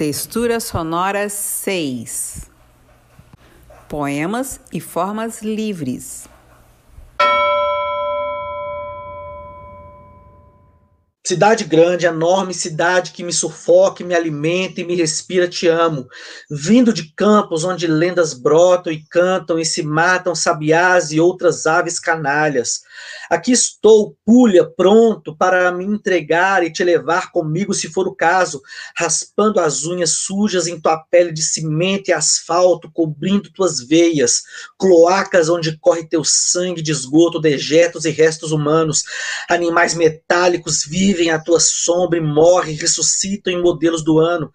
[0.00, 2.50] Textura sonora 6
[3.86, 6.26] Poemas e formas livres.
[11.30, 16.08] Cidade grande, enorme cidade que me sufoca, me alimenta e me respira, te amo.
[16.50, 22.00] Vindo de campos onde lendas brotam e cantam e se matam sabiás e outras aves
[22.00, 22.80] canalhas.
[23.30, 28.60] Aqui estou, pulha, pronto para me entregar e te levar comigo, se for o caso,
[28.96, 34.42] raspando as unhas sujas em tua pele de cimento e asfalto, cobrindo tuas veias,
[34.76, 39.04] cloacas onde corre teu sangue de esgoto, dejetos e restos humanos.
[39.48, 44.50] Animais metálicos vivem à tua sombra e morrem, ressuscitam em modelos do ano.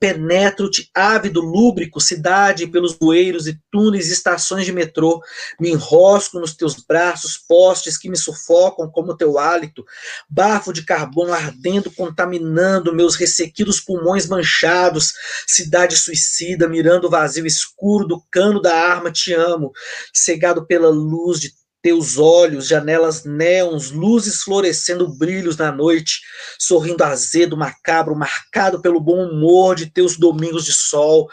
[0.00, 5.20] Penetro-te ávido, lúbrico, cidade pelos bueiros e túneis e estações de metrô,
[5.60, 9.84] me enrosco nos teus braços, postes que me sufocam como teu hálito,
[10.28, 15.12] bafo de carbono ardendo, contaminando meus ressequidos pulmões manchados,
[15.46, 19.72] cidade suicida, mirando o vazio escuro do cano da arma, te amo,
[20.12, 21.52] cegado pela luz de
[21.88, 26.20] teus olhos, janelas néons, luzes florescendo brilhos na noite,
[26.58, 31.30] sorrindo azedo, macabro, marcado pelo bom humor de teus domingos de sol,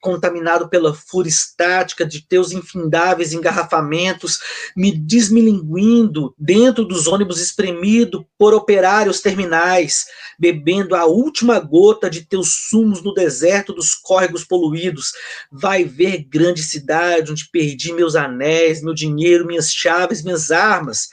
[0.00, 4.38] contaminado pela fúria estática de teus infindáveis engarrafamentos,
[4.76, 10.06] me desmilinguindo dentro dos ônibus espremido por operários terminais,
[10.38, 15.12] bebendo a última gota de teus sumos no deserto dos córregos poluídos.
[15.50, 21.08] Vai ver grande cidade onde perdi meus anéis, meu dinheiro, minhas chaves, minhas armas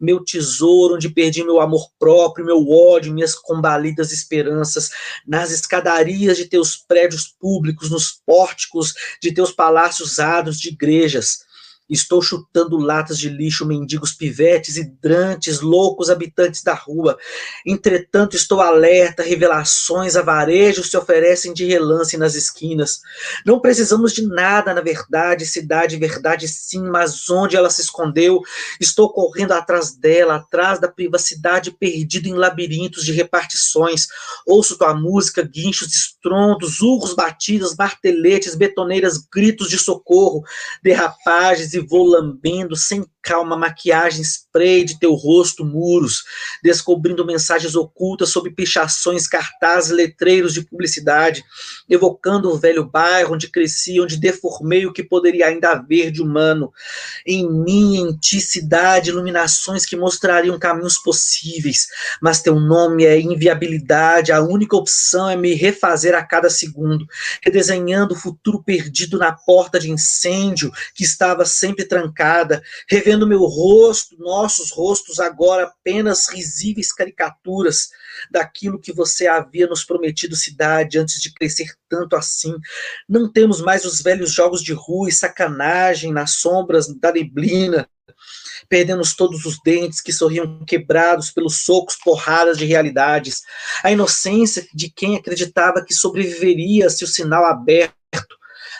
[0.00, 4.90] meu tesouro, onde perdi meu amor próprio, meu ódio, minhas combalidas esperanças,
[5.26, 11.44] nas escadarias de teus prédios públicos, nos pórticos de teus palácios ados de igrejas.
[11.88, 17.18] Estou chutando latas de lixo, mendigos pivetes, hidrantes, loucos habitantes da rua.
[17.66, 23.02] Entretanto, estou alerta, revelações, avarejos se oferecem de relance nas esquinas.
[23.44, 28.40] Não precisamos de nada, na verdade, cidade, verdade sim, mas onde ela se escondeu?
[28.80, 34.06] Estou correndo atrás dela, atrás da privacidade, perdido em labirintos de repartições.
[34.46, 40.42] Ouço tua música, guinchos, estrondos, urros batidos, marteletes, betoneiras, gritos de socorro,
[40.82, 46.22] derrapagens e vou lambendo sem calma maquiagem spray de teu rosto, muros,
[46.62, 51.42] descobrindo mensagens ocultas sob pichações, cartazes, letreiros de publicidade,
[51.88, 56.70] evocando o velho bairro onde cresci, onde deformei o que poderia ainda haver de humano.
[57.26, 61.86] Em mim, em ti, cidade, iluminações que mostrariam caminhos possíveis,
[62.20, 67.06] mas teu nome é inviabilidade, a única opção é me refazer a cada segundo,
[67.42, 74.16] redesenhando o futuro perdido na porta de incêndio que estava sempre trancada, revendo meu rosto,
[74.18, 77.90] nossos rostos agora apenas risíveis caricaturas
[78.30, 82.54] daquilo que você havia nos prometido cidade antes de crescer tanto assim.
[83.08, 87.88] Não temos mais os velhos jogos de rua e sacanagem nas sombras da neblina,
[88.68, 93.42] perdemos todos os dentes que sorriam quebrados pelos socos, porradas de realidades,
[93.82, 97.94] a inocência de quem acreditava que sobreviveria se o sinal aberto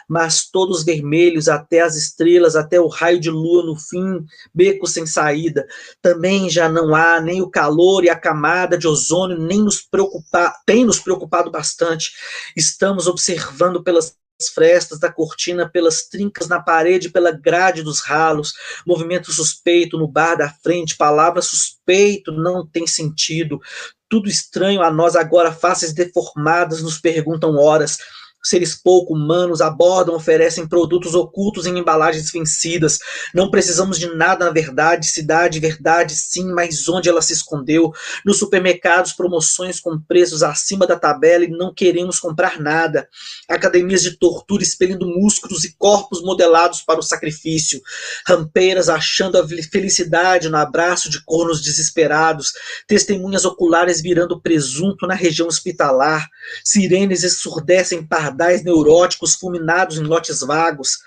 [0.09, 5.07] mas todos vermelhos até as estrelas, até o raio de lua no fim, beco sem
[5.07, 5.67] saída.
[6.01, 10.55] Também já não há nem o calor e a camada de ozônio nem nos preocupar,
[10.67, 12.13] tem nos preocupado bastante.
[12.57, 14.17] Estamos observando pelas
[14.53, 18.53] frestas da cortina, pelas trincas na parede, pela grade dos ralos,
[18.87, 23.61] movimento suspeito no bar da frente, palavra suspeito não tem sentido,
[24.09, 27.99] tudo estranho a nós agora, faces deformadas, nos perguntam horas,
[28.45, 32.99] seres pouco humanos abordam, oferecem produtos ocultos em embalagens vencidas.
[33.35, 37.93] Não precisamos de nada na verdade, cidade, verdade, sim, mas onde ela se escondeu?
[38.25, 43.09] Nos supermercados, promoções com preços acima da tabela e não queremos comprar nada.
[43.49, 47.81] Academias de tortura expelindo músculos e corpos modelados para o sacrifício.
[48.27, 52.53] Rampeiras achando a felicidade no abraço de cornos desesperados.
[52.87, 56.29] Testemunhas oculares virando presunto na região hospitalar.
[56.63, 60.99] Sirenes ensurdecem pardais pardais neuróticos fulminados em lotes vagos,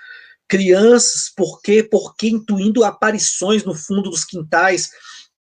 [0.48, 1.82] crianças, por quê?
[1.82, 4.90] Porque intuindo aparições no fundo dos quintais,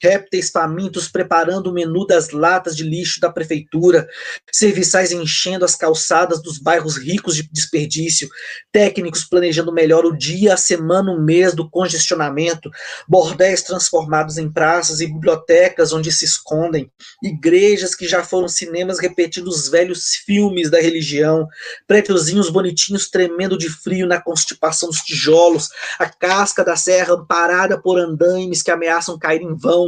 [0.02, 4.08] répteis famintos preparando o menu das latas de lixo da prefeitura,
[4.52, 8.30] serviçais enchendo as calçadas dos bairros ricos de desperdício,
[8.72, 12.70] técnicos planejando melhor o dia, a semana, o mês do congestionamento,
[13.08, 16.92] bordéis transformados em praças e bibliotecas onde se escondem,
[17.24, 21.48] igrejas que já foram cinemas repetindo os velhos filmes da religião,
[21.88, 25.70] prédiozinhos bonitinhos tremendo de frio na constipação dos tijolos,
[26.00, 29.85] a casca da serra amparada por andaimes que ameaçam cair em vão,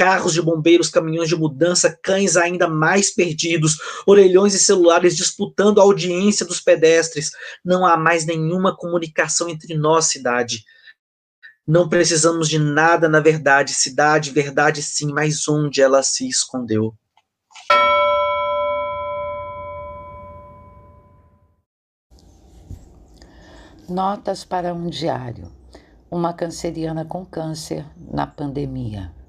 [0.00, 5.82] carros de bombeiros, caminhões de mudança, cães ainda mais perdidos, orelhões e celulares disputando a
[5.82, 7.32] audiência dos pedestres.
[7.62, 10.64] Não há mais nenhuma comunicação entre nós, cidade.
[11.66, 16.94] Não precisamos de nada na verdade, cidade, verdade sim, mas onde ela se escondeu?
[23.86, 25.52] Notas para um diário.
[26.10, 29.19] Uma canceriana com câncer na pandemia.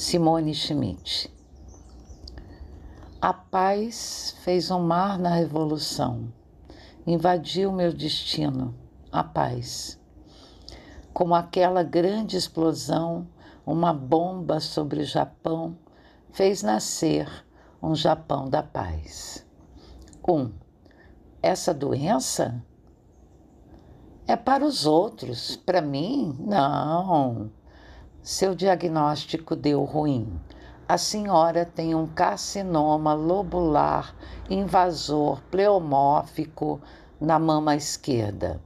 [0.00, 1.30] Simone Schmidt.
[3.20, 6.32] A paz fez um mar na revolução.
[7.06, 8.74] Invadiu meu destino,
[9.12, 10.00] a paz.
[11.12, 13.28] Como aquela grande explosão,
[13.66, 15.76] uma bomba sobre o Japão
[16.32, 17.28] fez nascer
[17.82, 19.46] um Japão da paz.
[20.26, 20.32] 1.
[20.32, 20.50] Um,
[21.42, 22.64] essa doença
[24.26, 27.59] é para os outros, para mim, não.
[28.22, 30.38] Seu diagnóstico deu ruim.
[30.86, 34.14] A senhora tem um carcinoma lobular
[34.50, 36.80] invasor pleomórfico
[37.18, 38.60] na mama esquerda.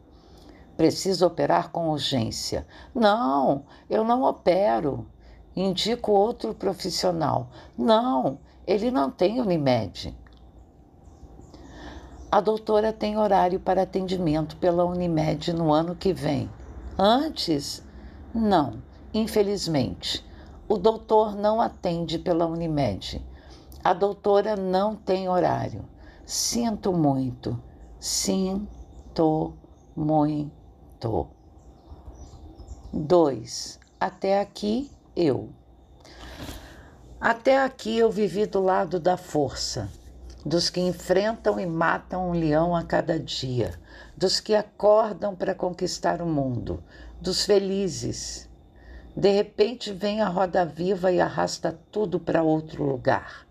[0.76, 2.66] Precisa operar com urgência.
[2.92, 5.06] Não, eu não opero.
[5.54, 7.48] Indico outro profissional.
[7.78, 10.16] Não, ele não tem Unimed.
[12.28, 16.50] A doutora tem horário para atendimento pela Unimed no ano que vem.
[16.98, 17.80] Antes,
[18.34, 18.82] não.
[19.14, 20.26] Infelizmente,
[20.68, 23.24] o doutor não atende pela Unimed.
[23.84, 25.84] A doutora não tem horário.
[26.26, 27.62] Sinto muito.
[28.00, 29.54] Sinto
[29.94, 31.28] muito.
[32.92, 33.78] 2.
[34.00, 35.50] Até aqui eu.
[37.20, 39.88] Até aqui eu vivi do lado da força,
[40.44, 43.78] dos que enfrentam e matam um leão a cada dia,
[44.16, 46.82] dos que acordam para conquistar o mundo,
[47.20, 48.48] dos felizes,
[49.16, 53.46] de repente vem a roda viva e arrasta tudo para outro lugar.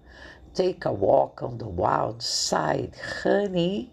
[0.54, 2.92] Take a walk on the wild side,
[3.24, 3.90] honey.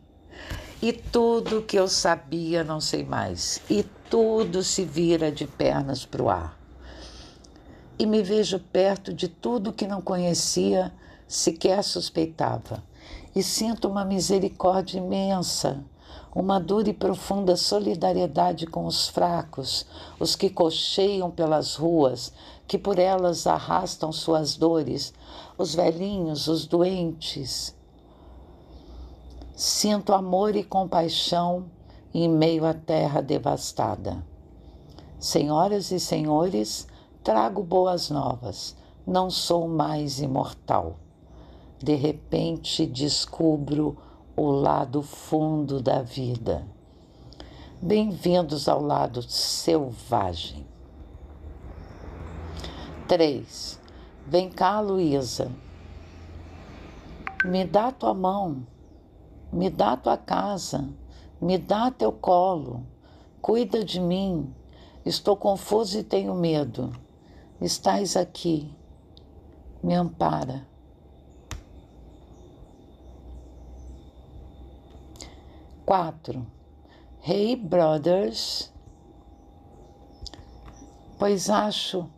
[0.82, 3.62] E tudo que eu sabia não sei mais.
[3.70, 6.58] E tudo se vira de pernas para o ar.
[7.96, 10.92] E me vejo perto de tudo que não conhecia,
[11.28, 12.82] sequer suspeitava.
[13.34, 15.84] E sinto uma misericórdia imensa
[16.34, 19.86] uma dura e profunda solidariedade com os fracos,
[20.18, 22.32] os que cocheiam pelas ruas,
[22.68, 25.12] que por elas arrastam suas dores,
[25.58, 27.74] os velhinhos, os doentes.
[29.56, 31.66] Sinto amor e compaixão
[32.14, 34.24] em meio à terra devastada.
[35.18, 36.86] Senhoras e senhores,
[37.22, 38.74] trago boas novas.
[39.06, 40.96] Não sou mais imortal.
[41.78, 43.96] De repente descubro
[44.42, 46.66] o lado fundo da vida.
[47.78, 50.66] Bem-vindos ao lado selvagem.
[53.06, 53.78] 3.
[54.26, 55.52] Vem cá, Luísa.
[57.44, 58.66] Me dá tua mão,
[59.52, 60.88] me dá tua casa,
[61.38, 62.82] me dá teu colo,
[63.42, 64.54] cuida de mim.
[65.04, 66.90] Estou confuso e tenho medo.
[67.60, 68.74] Estás aqui,
[69.82, 70.69] me ampara.
[75.90, 76.46] 4.
[77.20, 78.72] Hey Brothers,
[81.18, 82.08] pois acho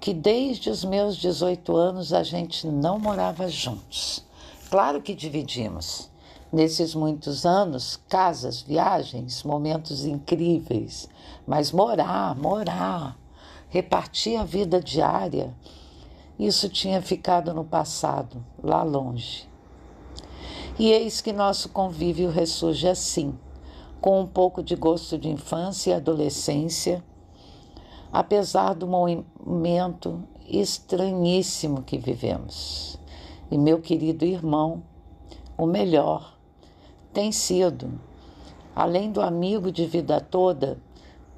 [0.00, 4.24] que desde os meus 18 anos a gente não morava juntos.
[4.70, 6.10] Claro que dividimos.
[6.50, 11.06] Nesses muitos anos, casas, viagens, momentos incríveis,
[11.46, 13.14] mas morar, morar,
[13.68, 15.54] repartir a vida diária,
[16.38, 19.46] isso tinha ficado no passado, lá longe.
[20.78, 23.34] E eis que nosso convívio ressurge assim,
[23.98, 27.02] com um pouco de gosto de infância e adolescência,
[28.12, 32.98] apesar do momento estranhíssimo que vivemos.
[33.50, 34.82] E meu querido irmão,
[35.56, 36.36] o melhor
[37.10, 37.98] tem sido,
[38.74, 40.78] além do amigo de vida toda,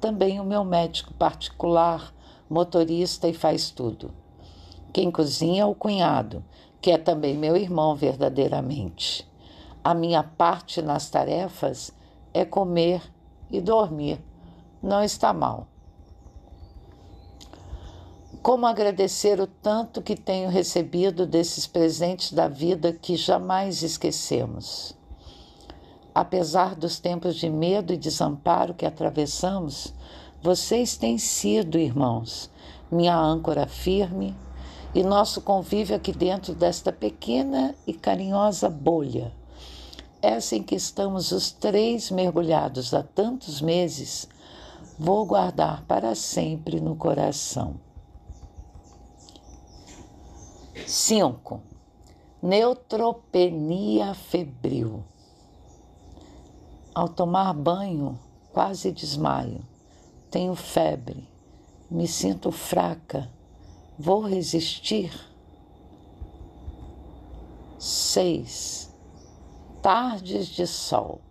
[0.01, 2.13] também o meu médico particular,
[2.49, 4.11] motorista e faz tudo.
[4.91, 6.43] Quem cozinha é o cunhado,
[6.81, 9.28] que é também meu irmão verdadeiramente.
[9.81, 11.93] A minha parte nas tarefas
[12.33, 13.01] é comer
[13.49, 14.21] e dormir.
[14.83, 15.67] Não está mal.
[18.43, 24.97] Como agradecer o tanto que tenho recebido desses presentes da vida que jamais esquecemos.
[26.13, 29.93] Apesar dos tempos de medo e desamparo que atravessamos,
[30.41, 32.49] vocês têm sido, irmãos,
[32.91, 34.35] minha âncora firme
[34.93, 39.38] e nosso convívio aqui dentro desta pequena e carinhosa bolha
[40.21, 44.27] essa em que estamos os três mergulhados há tantos meses,
[44.97, 47.79] vou guardar para sempre no coração.
[50.85, 51.61] 5.
[52.41, 55.03] Neutropenia febril.
[56.93, 58.19] Ao tomar banho,
[58.51, 59.61] quase desmaio.
[60.31, 61.27] Tenho febre.
[61.89, 63.29] Me sinto fraca.
[63.97, 65.11] Vou resistir?
[67.77, 68.88] 6.
[69.81, 71.21] Tardes de sol.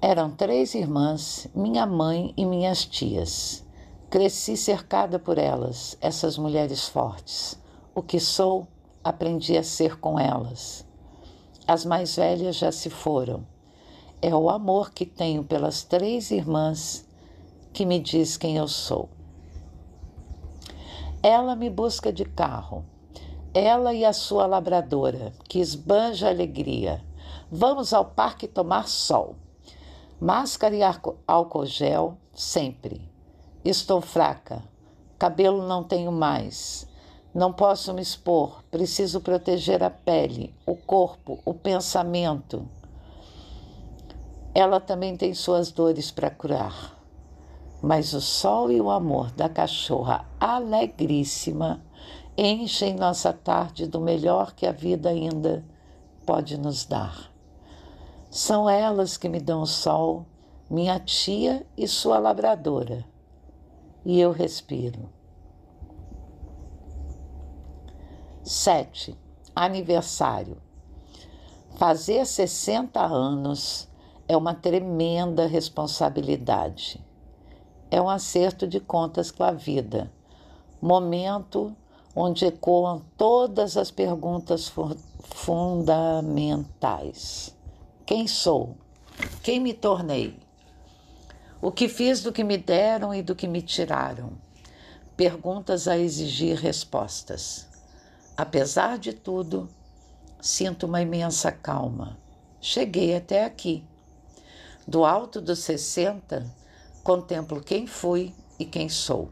[0.00, 3.62] Eram três irmãs, minha mãe e minhas tias.
[4.08, 7.60] Cresci cercada por elas, essas mulheres fortes.
[7.94, 8.66] O que sou,
[9.04, 10.86] aprendi a ser com elas.
[11.66, 13.46] As mais velhas já se foram.
[14.22, 17.06] É o amor que tenho pelas três irmãs
[17.74, 19.10] que me diz quem eu sou.
[21.22, 22.82] Ela me busca de carro.
[23.60, 27.02] Ela e a sua labradora, que esbanja alegria.
[27.50, 29.34] Vamos ao parque tomar sol.
[30.20, 30.80] Máscara e
[31.26, 33.02] álcool gel, sempre.
[33.64, 34.62] Estou fraca,
[35.18, 36.86] cabelo não tenho mais.
[37.34, 42.64] Não posso me expor, preciso proteger a pele, o corpo, o pensamento.
[44.54, 46.96] Ela também tem suas dores para curar.
[47.82, 51.87] Mas o sol e o amor da cachorra alegríssima
[52.38, 55.64] enchem nossa tarde do melhor que a vida ainda
[56.24, 57.30] pode nos dar.
[58.30, 60.24] São elas que me dão o sol,
[60.70, 63.04] minha tia e sua labradora
[64.08, 65.10] e eu respiro.
[68.42, 69.14] 7.
[69.54, 70.56] Aniversário.
[71.76, 73.86] Fazer 60 anos
[74.26, 77.04] é uma tremenda responsabilidade.
[77.90, 80.10] É um acerto de contas com a vida.
[80.80, 81.76] Momento
[82.14, 84.72] onde ecoam todas as perguntas
[85.34, 87.52] fundamentais.
[88.04, 88.76] Quem sou?
[89.42, 90.38] Quem me tornei?
[91.60, 94.30] O que fiz do que me deram e do que me tiraram?
[95.16, 97.66] Perguntas a exigir respostas.
[98.36, 99.68] Apesar de tudo,
[100.40, 102.16] sinto uma imensa calma.
[102.60, 103.84] Cheguei até aqui.
[104.86, 106.46] Do alto dos 60,
[107.02, 109.28] contemplo quem fui e quem sou.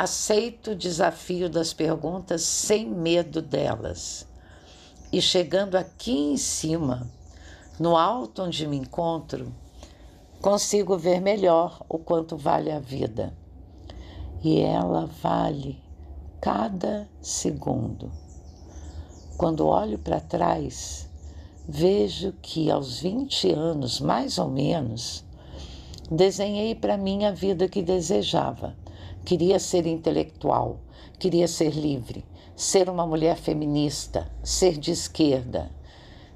[0.00, 4.28] Aceito o desafio das perguntas sem medo delas.
[5.10, 7.10] E chegando aqui em cima,
[7.80, 9.52] no alto onde me encontro,
[10.40, 13.36] consigo ver melhor o quanto vale a vida.
[14.40, 15.82] E ela vale
[16.40, 18.12] cada segundo.
[19.36, 21.10] Quando olho para trás,
[21.66, 25.24] vejo que aos 20 anos, mais ou menos,
[26.08, 28.76] desenhei para mim a vida que desejava.
[29.28, 30.78] Queria ser intelectual,
[31.18, 32.24] queria ser livre,
[32.56, 35.70] ser uma mulher feminista, ser de esquerda.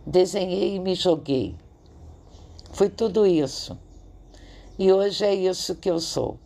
[0.07, 1.57] Desenhei e me joguei.
[2.71, 3.79] Foi tudo isso
[4.79, 6.37] e hoje é isso que eu sou.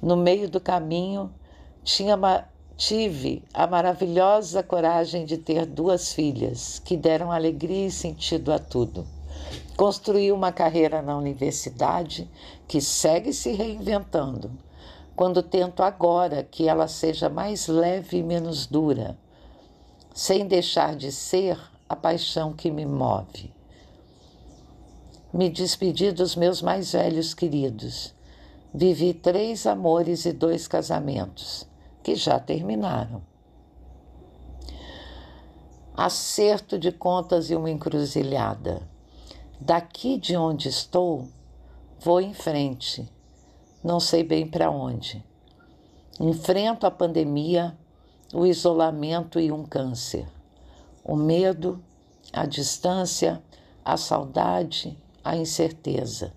[0.00, 1.34] No meio do caminho,
[1.82, 2.16] tinha
[2.76, 9.04] tive a maravilhosa coragem de ter duas filhas que deram alegria e sentido a tudo.
[9.76, 12.30] Construí uma carreira na universidade
[12.68, 14.52] que segue se reinventando,
[15.20, 19.18] quando tento agora que ela seja mais leve e menos dura,
[20.14, 23.52] sem deixar de ser a paixão que me move
[25.30, 28.14] me despedi dos meus mais velhos queridos.
[28.72, 31.68] Vivi três amores e dois casamentos,
[32.02, 33.22] que já terminaram.
[35.94, 38.80] Acerto de contas e uma encruzilhada.
[39.60, 41.28] Daqui de onde estou,
[42.00, 43.06] vou em frente.
[43.82, 45.24] Não sei bem para onde.
[46.18, 47.76] Enfrento a pandemia,
[48.32, 50.26] o isolamento e um câncer.
[51.04, 51.82] O medo,
[52.32, 53.42] a distância,
[53.84, 56.32] a saudade a incerteza.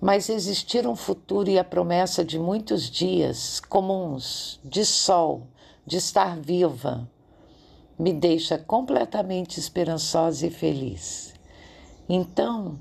[0.00, 5.48] Mas existir um futuro e a promessa de muitos dias comuns, de sol,
[5.84, 7.08] de estar viva,
[7.98, 11.34] me deixa completamente esperançosa e feliz.
[12.08, 12.78] Então,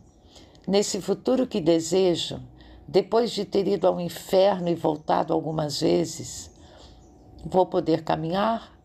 [0.68, 2.42] nesse futuro que desejo,
[2.86, 6.52] depois de ter ido ao inferno e voltado algumas vezes,
[7.46, 8.78] vou poder caminhar,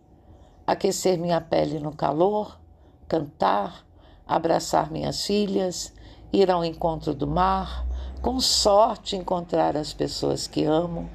[0.65, 2.61] aquecer minha pele no calor,
[3.09, 3.85] cantar,
[4.25, 5.93] abraçar minhas filhas,
[6.33, 7.85] ir ao encontro do mar,
[8.23, 11.11] com sorte encontrar as pessoas que amo,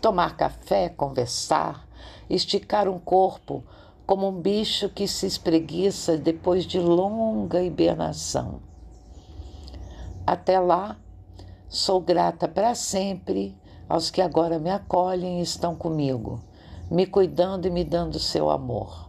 [0.00, 1.84] tomar café, conversar,
[2.30, 3.64] esticar um corpo
[4.06, 8.75] como um bicho que se espreguiça depois de longa hibernação.
[10.26, 10.96] Até lá,
[11.68, 13.56] sou grata para sempre
[13.88, 16.40] aos que agora me acolhem e estão comigo,
[16.90, 19.08] me cuidando e me dando seu amor.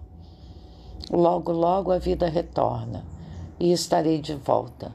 [1.09, 3.03] Logo, logo a vida retorna
[3.59, 4.93] e estarei de volta,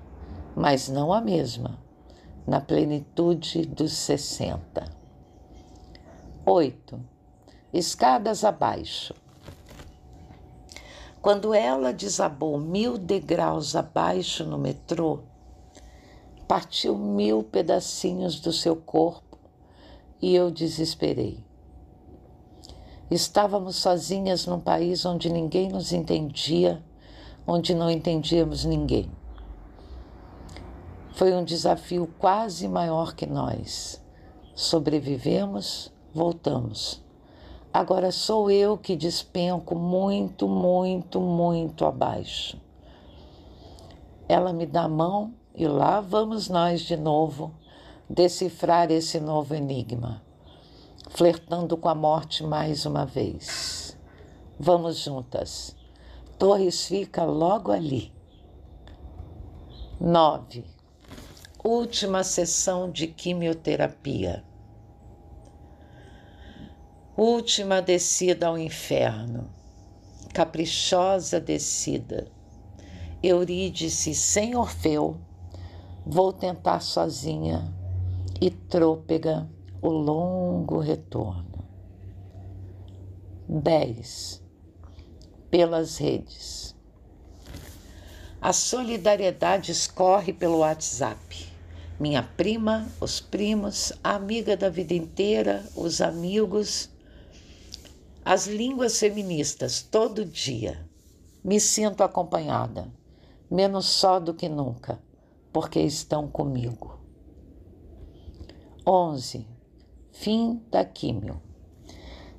[0.54, 1.76] mas não a mesma,
[2.46, 4.84] na plenitude dos 60.
[6.46, 7.00] 8.
[7.72, 9.12] Escadas abaixo.
[11.20, 15.20] Quando ela desabou mil degraus abaixo no metrô,
[16.52, 19.38] partiu mil pedacinhos do seu corpo
[20.20, 21.42] e eu desesperei.
[23.10, 26.84] Estávamos sozinhas num país onde ninguém nos entendia,
[27.46, 29.10] onde não entendíamos ninguém.
[31.14, 33.98] Foi um desafio quase maior que nós.
[34.54, 37.02] Sobrevivemos, voltamos.
[37.72, 42.60] Agora sou eu que despenco muito, muito, muito abaixo.
[44.28, 47.54] Ela me dá a mão e lá vamos nós de novo
[48.08, 50.22] decifrar esse novo enigma
[51.12, 53.96] flertando com a morte mais uma vez.
[54.58, 55.76] Vamos juntas.
[56.38, 58.12] Torres fica logo ali.
[60.00, 60.64] 9.
[61.62, 64.42] Última sessão de quimioterapia.
[67.14, 69.52] Última descida ao inferno.
[70.32, 72.26] Caprichosa descida.
[73.22, 75.20] Eurídice sem Orfeu.
[76.04, 77.72] Vou tentar sozinha
[78.40, 79.48] e trôpega
[79.80, 81.64] o longo retorno.
[83.48, 84.42] 10.
[85.48, 86.74] Pelas redes.
[88.40, 91.46] A solidariedade escorre pelo WhatsApp.
[92.00, 96.90] Minha prima, os primos, a amiga da vida inteira, os amigos,
[98.24, 100.84] as línguas feministas, todo dia.
[101.44, 102.92] Me sinto acompanhada,
[103.48, 104.98] menos só do que nunca,
[105.52, 106.98] porque estão comigo.
[108.86, 109.52] 11
[110.12, 111.40] fim da químio.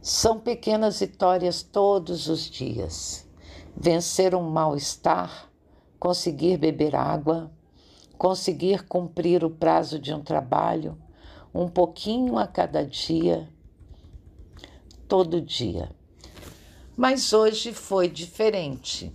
[0.02, 3.28] São pequenas vitórias todos os dias.
[3.76, 5.52] Vencer um mal-estar,
[6.00, 7.52] conseguir beber água,
[8.18, 10.98] conseguir cumprir o prazo de um trabalho,
[11.54, 13.50] um pouquinho a cada dia,
[15.08, 15.90] todo dia.
[16.96, 19.12] Mas hoje foi diferente.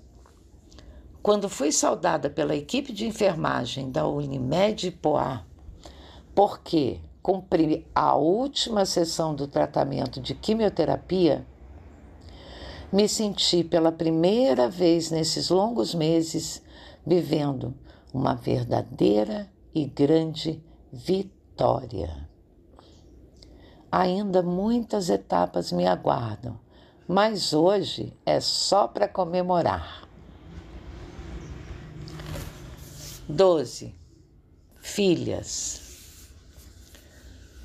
[1.29, 5.45] Quando fui saudada pela equipe de enfermagem da Unimed Poá,
[6.35, 11.47] porque cumprir a última sessão do tratamento de quimioterapia,
[12.91, 16.63] me senti pela primeira vez nesses longos meses
[17.07, 17.75] vivendo
[18.11, 22.27] uma verdadeira e grande vitória.
[23.93, 26.59] Ainda muitas etapas me aguardam,
[27.07, 30.08] mas hoje é só para comemorar.
[33.31, 33.95] 12.
[34.81, 36.31] Filhas.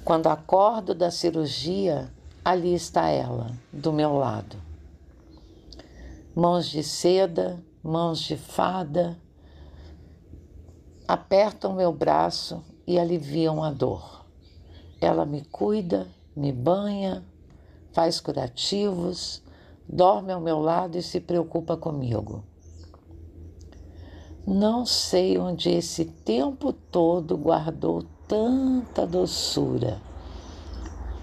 [0.04, 2.12] Quando acordo da cirurgia,
[2.44, 4.58] ali está ela, do meu lado.
[6.36, 9.18] Mãos de seda, mãos de fada,
[11.08, 14.26] apertam meu braço e aliviam a dor.
[15.00, 17.24] Ela me cuida, me banha,
[17.94, 19.42] faz curativos,
[19.88, 22.44] dorme ao meu lado e se preocupa comigo.
[24.46, 30.02] Não sei onde esse tempo todo guardou tanta doçura.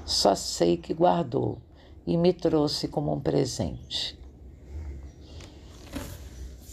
[0.06, 1.58] Só sei que guardou
[2.06, 4.18] e me trouxe como um presente.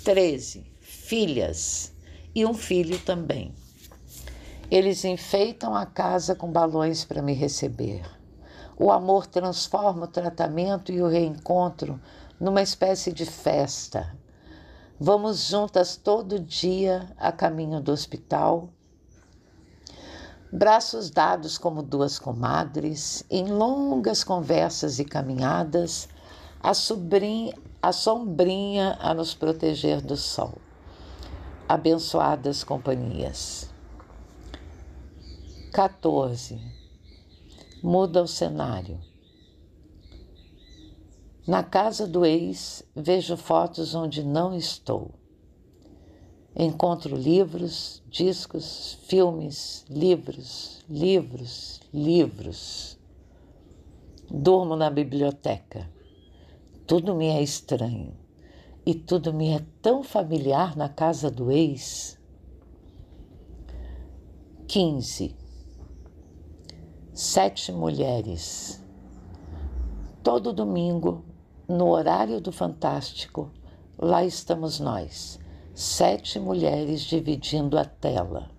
[0.06, 0.66] 13.
[0.80, 1.94] Filhas
[2.34, 3.54] e um filho também.
[4.72, 8.04] Eles enfeitam a casa com balões para me receber.
[8.80, 12.00] O amor transforma o tratamento e o reencontro
[12.40, 14.16] numa espécie de festa.
[15.00, 18.70] Vamos juntas todo dia a caminho do hospital
[20.52, 26.08] braços dados como duas comadres, em longas conversas e caminhadas,
[26.62, 30.54] a, sobrinha, a sombrinha a nos proteger do sol.
[31.68, 33.70] Abençoadas companhias.
[35.74, 36.60] 14.
[37.84, 39.00] Muda o cenário.
[41.48, 45.12] Na casa do ex, vejo fotos onde não estou.
[46.54, 53.00] Encontro livros, discos, filmes, livros, livros, livros.
[54.30, 55.90] Durmo na biblioteca.
[56.86, 58.14] Tudo me é estranho
[58.86, 62.20] e tudo me é tão familiar na casa do ex.
[64.68, 65.34] 15.
[67.14, 68.84] Sete mulheres.
[70.22, 71.24] Todo domingo,
[71.68, 73.52] no horário do Fantástico,
[73.98, 75.40] lá estamos nós
[75.78, 78.50] sete mulheres dividindo a tela.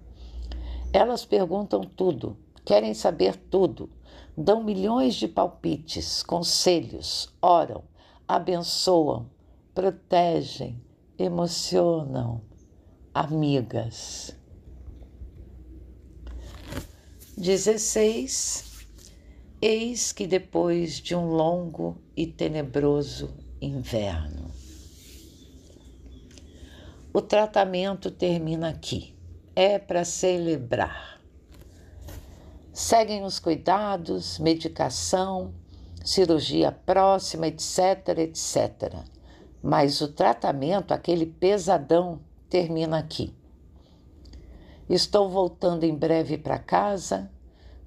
[0.93, 3.91] Elas perguntam tudo, querem saber tudo,
[4.37, 7.83] dão milhões de palpites, conselhos, oram,
[8.27, 9.29] abençoam,
[9.75, 10.81] protegem,
[11.19, 12.41] emocionam,
[13.13, 14.37] amigas.
[17.37, 18.68] 16.
[19.61, 24.53] Eis que depois de um longo e tenebroso inverno,
[27.13, 29.17] o tratamento termina aqui.
[29.57, 31.21] É para celebrar.
[32.73, 35.53] Seguem os cuidados, medicação,
[36.05, 38.95] cirurgia próxima, etc, etc.
[39.61, 43.35] Mas o tratamento, aquele pesadão, termina aqui.
[44.89, 47.29] Estou voltando em breve para casa,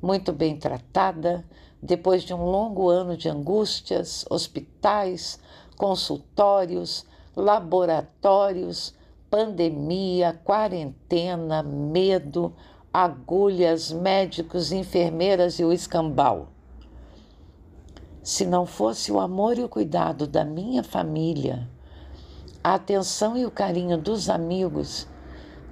[0.02, 1.46] muito bem tratada,
[1.82, 5.40] depois de um longo ano de angústias, hospitais,
[5.78, 8.94] consultórios, laboratórios,
[9.30, 12.54] pandemia, quarentena, medo,
[12.94, 16.50] agulhas, médicos, enfermeiras e o escambau.
[18.22, 21.68] Se não fosse o amor e o cuidado da minha família,
[22.64, 25.08] a atenção e o carinho dos amigos,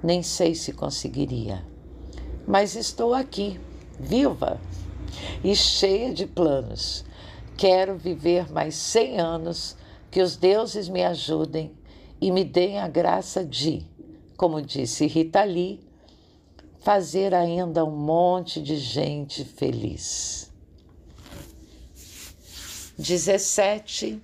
[0.02, 1.64] nem sei se conseguiria.
[2.48, 3.60] Mas estou aqui,
[4.00, 4.58] viva
[5.44, 7.04] e cheia de planos.
[7.56, 9.76] Quero viver mais cem anos,
[10.10, 11.72] que os deuses me ajudem
[12.20, 13.86] e me deem a graça de,
[14.36, 15.80] como disse Rita Lee,
[16.80, 20.50] fazer ainda um monte de gente feliz.
[22.98, 24.20] 17,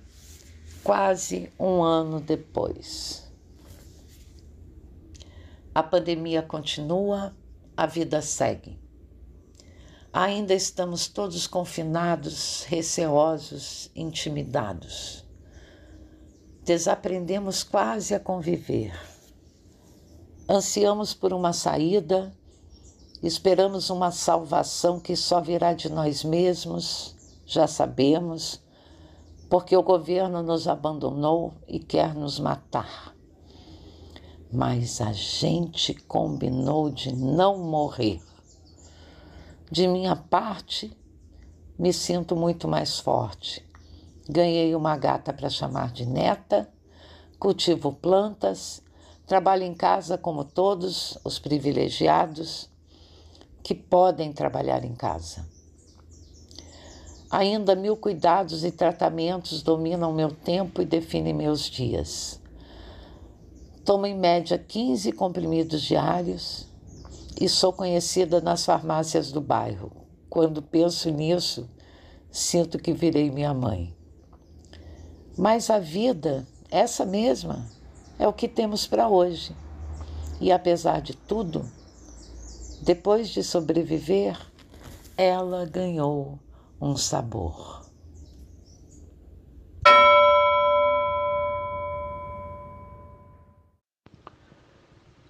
[0.83, 3.31] quase um ano depois.
[5.73, 7.35] A pandemia continua,
[7.75, 8.86] a vida segue.
[10.19, 15.23] Ainda estamos todos confinados, receosos, intimidados.
[16.63, 18.99] Desaprendemos quase a conviver.
[20.49, 22.35] Ansiamos por uma saída,
[23.21, 28.59] esperamos uma salvação que só virá de nós mesmos, já sabemos
[29.47, 33.15] porque o governo nos abandonou e quer nos matar.
[34.51, 38.26] Mas a gente combinou de não morrer.
[39.69, 40.95] De minha parte,
[41.77, 43.65] me sinto muito mais forte.
[44.29, 46.69] Ganhei uma gata para chamar de neta,
[47.37, 48.81] cultivo plantas,
[49.25, 52.69] trabalho em casa como todos os privilegiados
[53.61, 55.45] que podem trabalhar em casa.
[57.29, 62.39] Ainda mil cuidados e tratamentos dominam meu tempo e definem meus dias.
[63.83, 66.67] Tomo em média 15 comprimidos diários
[67.39, 69.91] e sou conhecida nas farmácias do bairro.
[70.29, 71.69] Quando penso nisso,
[72.31, 73.95] sinto que virei minha mãe.
[75.37, 77.65] Mas a vida, essa mesma,
[78.17, 79.55] é o que temos para hoje.
[80.41, 81.65] E apesar de tudo,
[82.81, 84.37] depois de sobreviver,
[85.15, 86.39] ela ganhou
[86.81, 87.86] um sabor.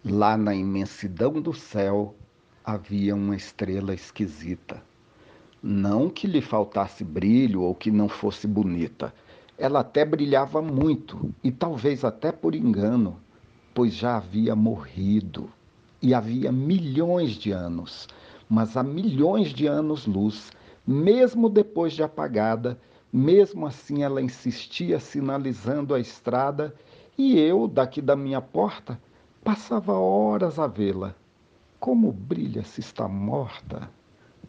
[0.10, 2.15] Lá na imensidão do céu
[2.63, 4.82] havia uma estrela esquisita.
[5.62, 9.13] Não que lhe faltasse brilho ou que não fosse bonita.
[9.58, 13.20] Ela até brilhava muito, e talvez até por engano,
[13.74, 15.52] pois já havia morrido.
[16.02, 18.08] E havia milhões de anos,
[18.50, 20.52] mas há milhões de anos-luz
[20.88, 22.80] mesmo depois de apagada,
[23.12, 26.74] mesmo assim ela insistia sinalizando a estrada
[27.17, 28.98] e eu, daqui da minha porta,
[29.43, 31.15] passava horas a vê-la.
[31.80, 33.89] Como brilha se está morta,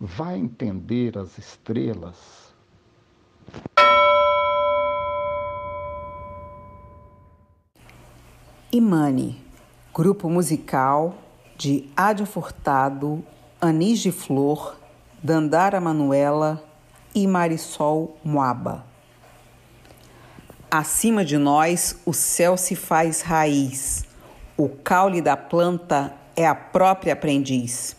[0.01, 2.49] vai entender as estrelas.
[8.73, 9.43] Imani,
[9.95, 11.15] grupo musical
[11.57, 13.25] de Ádia Furtado,
[13.61, 14.77] Anis de Flor
[15.21, 16.63] Dandara Manuela
[17.13, 18.87] e Marisol Moaba.
[20.71, 24.08] Acima de nós, o céu se faz raiz.
[24.61, 27.95] O caule da planta é a própria aprendiz.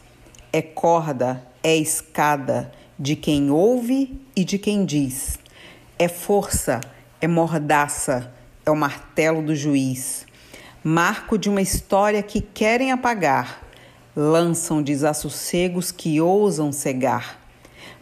[0.52, 2.70] É corda, é escada
[3.00, 5.40] de quem ouve e de quem diz.
[5.98, 6.82] É força,
[7.22, 8.34] é mordaça,
[8.66, 10.26] é o martelo do juiz.
[10.84, 13.62] Marco de uma história que querem apagar
[14.14, 17.40] lançam desassossegos que ousam cegar,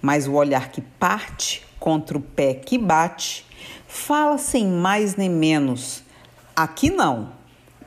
[0.02, 3.46] mas o olhar que parte contra o pé que bate
[3.88, 6.02] fala sem mais nem menos.
[6.56, 7.37] Aqui não.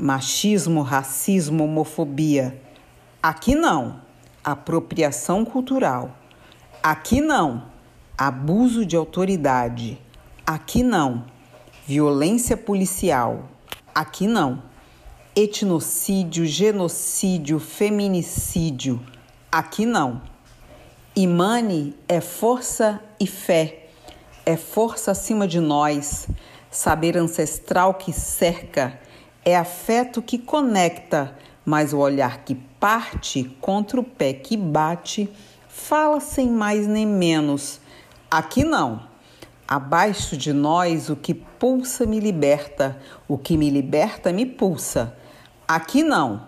[0.00, 2.60] Machismo, racismo, homofobia.
[3.22, 4.00] Aqui não.
[4.42, 6.16] Apropriação cultural.
[6.82, 7.64] Aqui não.
[8.16, 10.00] Abuso de autoridade.
[10.46, 11.26] Aqui não.
[11.86, 13.48] Violência policial.
[13.94, 14.70] Aqui não
[15.34, 19.00] etnocídio, genocídio, feminicídio.
[19.50, 20.20] Aqui não.
[21.14, 23.88] Imani é força e fé,
[24.46, 26.28] é força acima de nós,
[26.70, 28.98] saber ancestral que cerca,
[29.44, 35.28] é afeto que conecta, mas o olhar que parte contra o pé que bate,
[35.68, 37.80] fala sem mais nem menos,
[38.30, 39.02] Aqui não.
[39.66, 45.16] Abaixo de nós, o que pulsa me liberta, o que me liberta me pulsa.
[45.66, 46.46] Aqui não.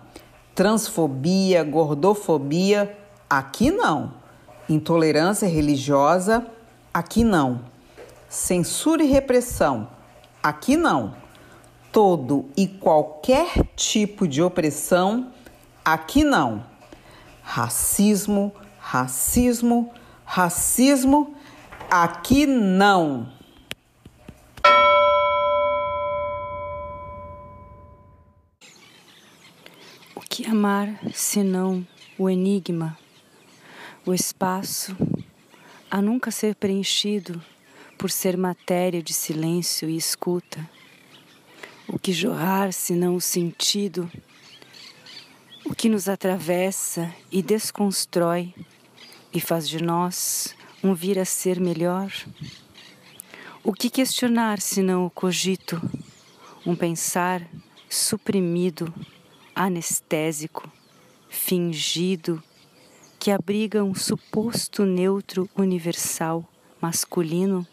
[0.55, 2.97] Transfobia, gordofobia,
[3.29, 4.13] aqui não.
[4.69, 6.47] Intolerância religiosa,
[6.93, 7.65] aqui não.
[8.29, 9.89] Censura e repressão,
[10.41, 11.15] aqui não.
[11.93, 15.31] Todo e qualquer tipo de opressão,
[15.85, 16.65] aqui não.
[17.43, 19.93] Racismo, racismo,
[20.25, 21.35] racismo,
[21.91, 23.31] aqui não.
[30.15, 31.85] O que amar senão
[32.17, 32.97] o enigma,
[34.03, 34.97] o espaço
[35.91, 37.39] a nunca ser preenchido
[37.99, 40.67] por ser matéria de silêncio e escuta?
[41.85, 44.09] O que jorrar senão o sentido?
[45.65, 48.53] O que nos atravessa e desconstrói
[49.33, 52.09] e faz de nós um vir a ser melhor?
[53.61, 55.81] O que questionar senão o cogito,
[56.65, 57.45] um pensar
[57.89, 58.93] suprimido,
[59.53, 60.71] anestésico,
[61.29, 62.41] fingido,
[63.19, 66.47] que abriga um suposto neutro universal
[66.79, 67.67] masculino?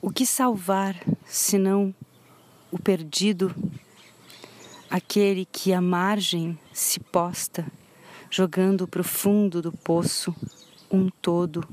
[0.00, 1.94] O que salvar senão
[2.72, 3.54] o perdido,
[4.88, 7.66] aquele que à margem se posta,
[8.30, 10.34] jogando para o fundo do poço
[10.90, 11.66] um todo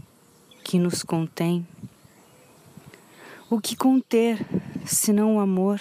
[0.64, 1.68] que nos contém?
[3.50, 4.46] O que conter
[4.86, 5.80] senão o amor,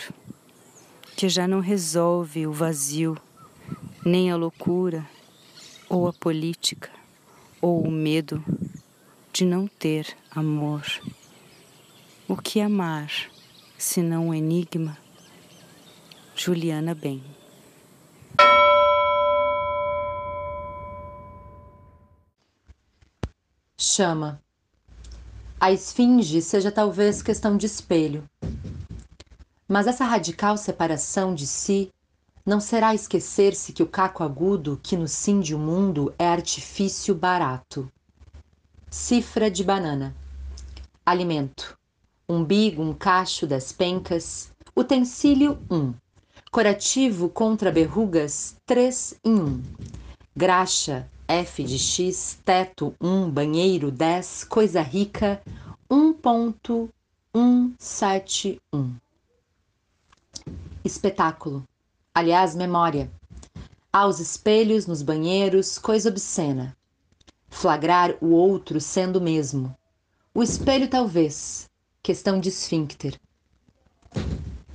[1.17, 3.17] que já não resolve o vazio,
[4.05, 5.09] nem a loucura,
[5.89, 6.91] ou a política,
[7.61, 8.45] ou o medo
[9.33, 10.85] de não ter amor?
[12.29, 13.11] O que amar,
[13.79, 15.06] senão um enigma?
[16.47, 17.25] Juliana Bem.
[23.77, 24.41] Chama.
[25.59, 28.23] A esfinge seja talvez questão de espelho.
[29.67, 31.91] Mas essa radical separação de si
[32.45, 37.91] não será esquecer-se que o caco agudo que nos cinge o mundo é artifício barato.
[38.89, 40.15] Cifra de banana.
[41.05, 41.77] Alimento.
[42.29, 44.53] Umbigo, um cacho das pencas.
[44.77, 46.06] Utensílio 1.
[46.57, 49.63] Corativo contra berrugas 3 em 1.
[50.35, 55.43] Graxa F de X, teto 1, banheiro 10, coisa rica
[55.91, 58.59] 1.171.
[60.83, 61.63] Espetáculo.
[62.15, 63.11] Aliás, memória.
[63.93, 66.75] Aos espelhos, nos banheiros, coisa obscena.
[67.51, 69.77] Flagrar o outro sendo o mesmo.
[70.33, 71.69] O espelho, talvez.
[72.03, 73.21] Questão de esfíncter.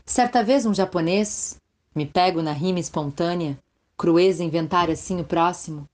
[0.06, 1.60] Certa vez, um japonês,
[1.96, 3.58] me pego na rima espontânea,
[3.98, 5.88] crueza inventar assim o próximo.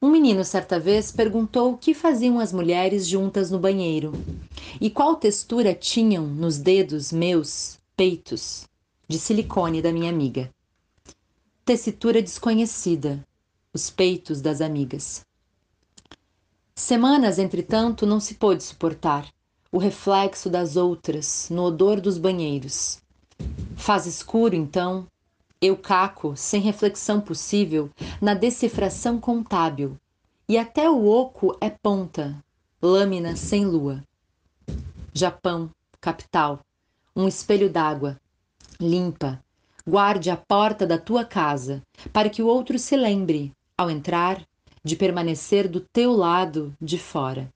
[0.00, 4.12] Um menino, certa vez, perguntou o que faziam as mulheres juntas no banheiro
[4.80, 8.66] e qual textura tinham nos dedos meus peitos
[9.08, 10.50] de silicone da minha amiga.
[11.64, 13.24] Tessitura desconhecida,
[13.72, 15.24] os peitos das amigas.
[16.74, 19.28] Semanas, entretanto, não se pôde suportar
[19.70, 23.01] o reflexo das outras no odor dos banheiros.
[23.76, 25.06] Faz escuro, então,
[25.60, 29.96] eu caco, sem reflexão possível, na decifração contábil,
[30.48, 32.36] e até o oco é ponta,
[32.80, 34.02] lâmina sem lua.
[35.14, 36.60] Japão, capital,
[37.14, 38.18] um espelho d'água,
[38.80, 39.40] limpa,
[39.86, 44.42] guarde a porta da tua casa, para que o outro se lembre, ao entrar,
[44.84, 47.48] de permanecer do teu lado de fora.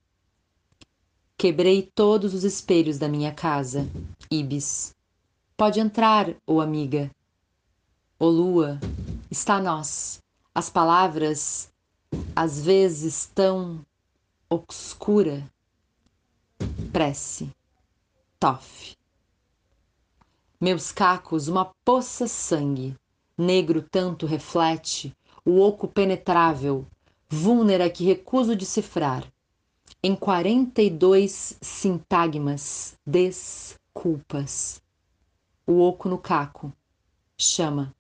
[1.36, 3.86] Quebrei todos os espelhos da minha casa,
[4.30, 4.95] Ibis.
[5.56, 7.10] Pode entrar, ô amiga,
[8.18, 8.80] Ô lua,
[9.30, 10.22] está nós.
[10.54, 11.70] As palavras
[12.34, 13.84] às vezes tão
[14.48, 15.50] obscura.
[16.90, 17.50] Prece.
[18.40, 18.96] Tof.
[20.58, 22.96] Meus cacos, uma poça sangue,
[23.36, 25.14] negro tanto reflete,
[25.44, 26.86] o oco penetrável,
[27.28, 29.30] vulnera que recuso de cifrar.
[30.02, 34.80] Em quarenta e dois sintagmas, desculpas.
[35.66, 36.72] O oco no caco,
[37.36, 37.96] chama.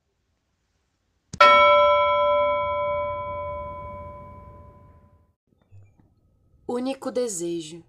[6.76, 7.82] único desejo.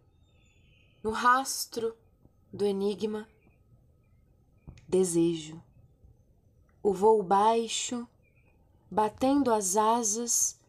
[1.03, 1.95] No rastro
[2.53, 3.27] do enigma,
[4.87, 5.61] desejo.
[6.81, 8.07] O voo baixo,
[8.89, 10.59] batendo as asas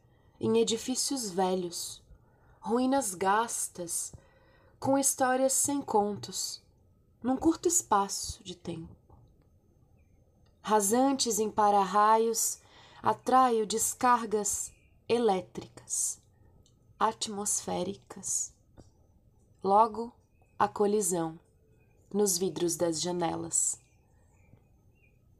[0.40, 2.03] em edifícios velhos,
[2.61, 4.12] ruínas gastas,
[4.81, 6.62] com histórias sem contos,
[7.22, 8.96] num curto espaço de tempo.
[10.61, 12.61] Rasantes em para-raios,
[13.02, 14.72] atraio descargas
[15.09, 16.20] elétricas
[16.98, 18.52] atmosféricas,
[19.62, 20.12] Logo,
[20.59, 21.38] a colisão
[22.12, 23.81] nos vidros das janelas.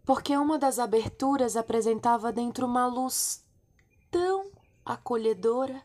[0.05, 3.45] Porque uma das aberturas apresentava dentro uma luz
[4.11, 4.51] tão
[4.85, 5.83] acolhedora.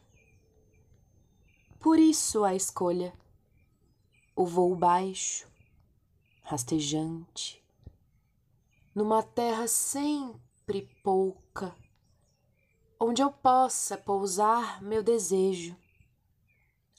[1.79, 3.13] Por isso a escolha.
[4.35, 5.47] O voo baixo,
[6.43, 7.63] rastejante,
[8.93, 11.73] numa terra sempre pouca,
[12.99, 15.75] onde eu possa pousar meu desejo,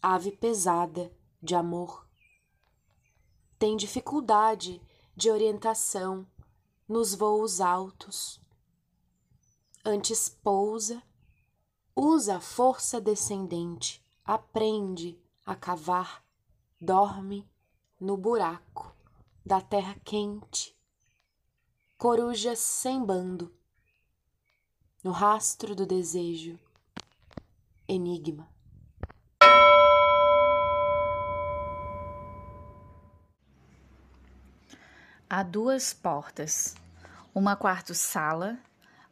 [0.01, 2.09] ave pesada de amor.
[3.59, 4.81] Tem dificuldade
[5.15, 6.27] de orientação
[6.89, 8.41] nos voos altos.
[9.85, 11.03] Antes pousa,
[11.95, 16.25] usa a força descendente, aprende a cavar,
[16.81, 17.47] dorme
[18.01, 18.94] no buraco
[19.45, 20.75] da terra quente.
[21.99, 23.55] Coruja sem bando,
[25.03, 26.59] no rastro do desejo,
[27.87, 28.49] enigma.
[35.29, 36.75] Há duas portas,
[37.35, 38.59] uma quarto-sala,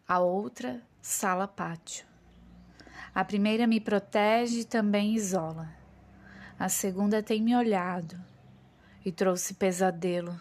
[0.09, 2.07] a outra sala-pátio.
[3.15, 5.69] A primeira me protege e também isola.
[6.59, 8.32] A segunda tem me olhado
[9.05, 10.39] e trouxe pesadelo.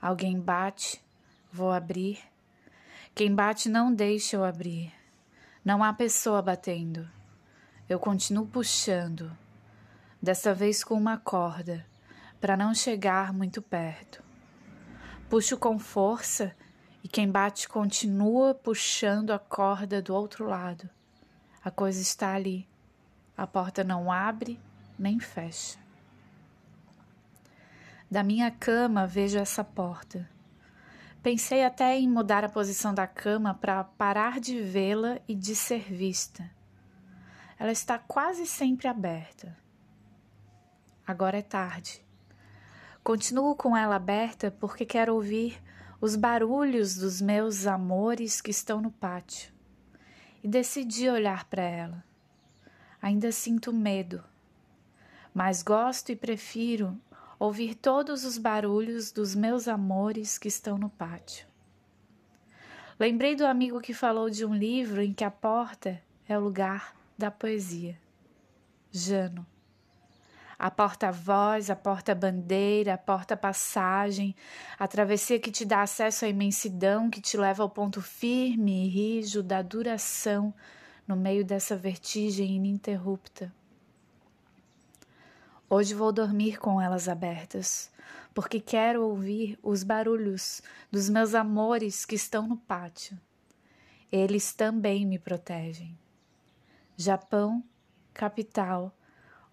[0.00, 1.02] Alguém bate,
[1.52, 2.20] vou abrir.
[3.14, 4.92] Quem bate não deixa eu abrir.
[5.64, 7.08] Não há pessoa batendo.
[7.88, 9.36] Eu continuo puxando,
[10.22, 11.84] dessa vez com uma corda,
[12.40, 14.22] para não chegar muito perto.
[15.28, 16.54] Puxo com força
[17.02, 20.88] e quem bate continua puxando a corda do outro lado.
[21.64, 22.68] A coisa está ali.
[23.36, 24.60] A porta não abre
[24.98, 25.78] nem fecha.
[28.10, 30.28] Da minha cama vejo essa porta.
[31.22, 35.82] Pensei até em mudar a posição da cama para parar de vê-la e de ser
[35.92, 36.50] vista.
[37.58, 39.54] Ela está quase sempre aberta.
[41.06, 42.02] Agora é tarde.
[43.04, 45.62] Continuo com ela aberta porque quero ouvir
[46.00, 49.52] os barulhos dos meus amores que estão no pátio.
[50.42, 52.04] E decidi olhar para ela.
[53.02, 54.24] Ainda sinto medo,
[55.34, 56.98] mas gosto e prefiro
[57.38, 61.46] ouvir todos os barulhos dos meus amores que estão no pátio.
[62.98, 66.96] Lembrei do amigo que falou de um livro em que a porta é o lugar
[67.16, 67.98] da poesia.
[68.90, 69.46] Jano
[70.58, 74.34] a porta-voz, a porta-bandeira, a porta-passagem,
[74.76, 78.88] a travessia que te dá acesso à imensidão, que te leva ao ponto firme e
[78.88, 80.52] rijo da duração
[81.06, 83.52] no meio dessa vertigem ininterrupta.
[85.70, 87.90] Hoje vou dormir com elas abertas,
[88.34, 93.18] porque quero ouvir os barulhos dos meus amores que estão no pátio.
[94.10, 95.98] Eles também me protegem.
[96.96, 97.62] Japão,
[98.14, 98.94] capital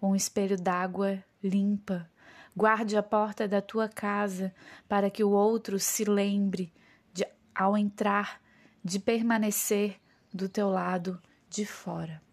[0.01, 2.09] um espelho d'água limpa.
[2.55, 4.53] Guarde a porta da tua casa
[4.87, 6.73] para que o outro se lembre,
[7.13, 8.41] de, ao entrar,
[8.83, 9.99] de permanecer
[10.33, 12.24] do teu lado de fora.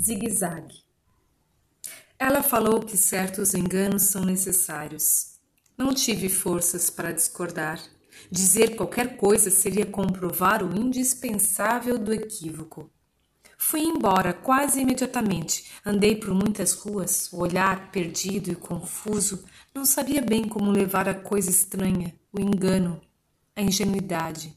[0.00, 0.84] Zigue-zague.
[2.18, 5.30] Ela falou que certos enganos são necessários
[5.80, 7.82] não tive forças para discordar.
[8.30, 12.90] Dizer qualquer coisa seria comprovar o indispensável do equívoco.
[13.56, 15.70] Fui embora quase imediatamente.
[15.82, 19.42] Andei por muitas ruas, o olhar perdido e confuso.
[19.74, 23.00] Não sabia bem como levar a coisa estranha, o engano,
[23.56, 24.54] a ingenuidade.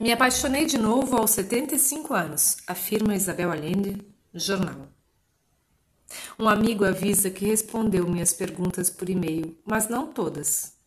[0.00, 4.00] Me apaixonei de novo aos 75 anos, afirma Isabel Allende,
[4.32, 4.86] jornal.
[6.38, 10.78] Um amigo avisa que respondeu minhas perguntas por e-mail, mas não todas.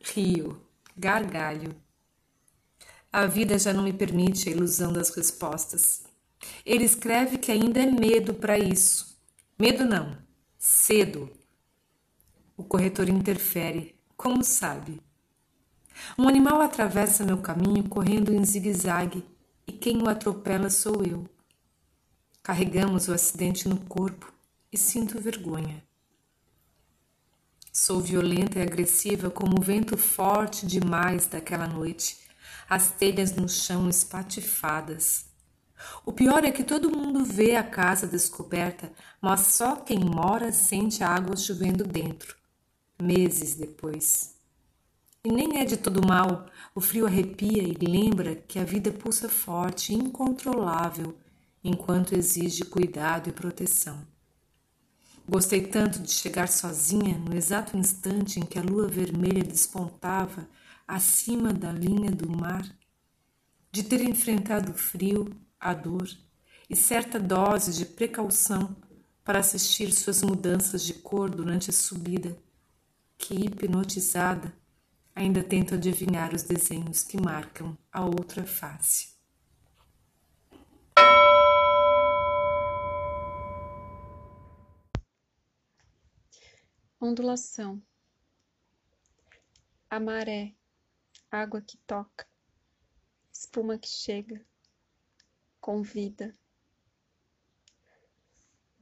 [0.00, 0.64] Rio,
[0.96, 1.74] gargalho.
[3.12, 6.04] A vida já não me permite a ilusão das respostas.
[6.64, 9.20] Ele escreve que ainda é medo para isso.
[9.58, 10.16] Medo não,
[10.56, 11.28] cedo.
[12.56, 15.02] O corretor interfere, como sabe.
[16.18, 19.24] Um animal atravessa meu caminho correndo em zigue-zague
[19.66, 21.28] e quem o atropela sou eu.
[22.42, 24.32] Carregamos o acidente no corpo
[24.72, 25.82] e sinto vergonha.
[27.72, 32.18] Sou violenta e agressiva como o vento forte demais daquela noite,
[32.68, 35.26] as telhas no chão espatifadas.
[36.04, 41.02] O pior é que todo mundo vê a casa descoberta, mas só quem mora sente
[41.02, 42.36] a água chovendo dentro,
[43.00, 44.39] meses depois.
[45.22, 49.28] E nem é de todo mal, o frio arrepia e lembra que a vida pulsa
[49.28, 51.14] forte e incontrolável,
[51.62, 54.06] enquanto exige cuidado e proteção.
[55.28, 60.48] Gostei tanto de chegar sozinha no exato instante em que a lua vermelha despontava
[60.88, 62.64] acima da linha do mar,
[63.70, 66.08] de ter enfrentado o frio, a dor
[66.68, 68.74] e certa dose de precaução
[69.22, 72.38] para assistir suas mudanças de cor durante a subida,
[73.18, 74.58] que, hipnotizada,
[75.14, 79.14] ainda tento adivinhar os desenhos que marcam a outra face.
[87.00, 87.82] Ondulação.
[89.88, 90.54] A maré,
[91.30, 92.26] água que toca,
[93.32, 94.44] espuma que chega,
[95.60, 96.34] convida.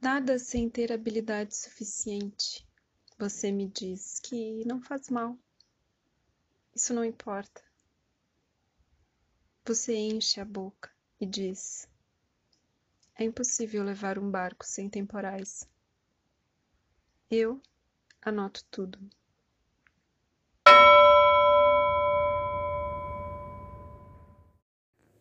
[0.01, 2.67] Nada sem ter habilidade suficiente.
[3.17, 5.37] Você me diz que não faz mal.
[6.75, 7.61] Isso não importa.
[9.65, 10.89] Você enche a boca
[11.19, 11.87] e diz:
[13.15, 15.67] É impossível levar um barco sem temporais.
[17.29, 17.61] Eu
[18.21, 18.99] anoto tudo.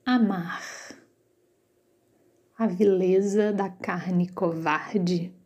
[0.04, 0.62] Amar
[2.58, 5.37] a vileza da carne covarde.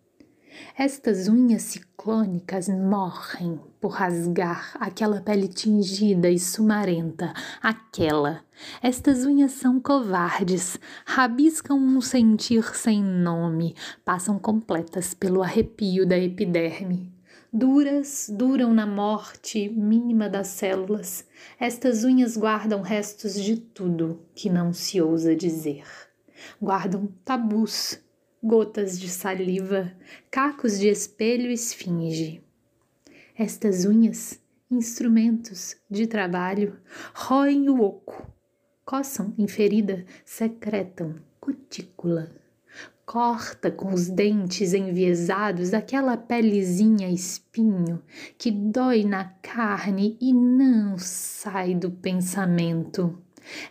[0.76, 7.32] Estas unhas ciclônicas morrem por rasgar aquela pele tingida e sumarenta,
[7.62, 8.44] aquela.
[8.82, 13.74] Estas unhas são covardes, rabiscam um sentir sem nome,
[14.04, 17.12] passam completas pelo arrepio da epiderme.
[17.52, 21.26] Duras, duram na morte mínima das células.
[21.60, 25.84] Estas unhas guardam restos de tudo que não se ousa dizer.
[26.60, 27.98] Guardam tabus,
[28.42, 29.92] gotas de saliva,
[30.30, 32.42] cacos de espelho e esfinge.
[33.36, 34.40] Estas unhas,
[34.70, 36.78] instrumentos de trabalho,
[37.14, 38.26] roem o oco,
[38.84, 42.42] coçam em ferida, secretam cutícula
[43.04, 48.02] corta com os dentes enviesados aquela pelezinha espinho
[48.38, 53.18] que dói na carne e não sai do pensamento.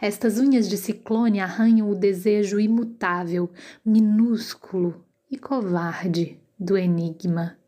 [0.02, 3.50] Estas unhas de ciclone arranham o desejo imutável,
[3.86, 7.61] minúsculo e covarde do enigma.